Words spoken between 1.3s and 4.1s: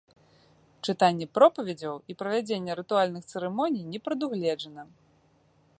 пропаведзяў і правядзенне рытуальных цырымоній не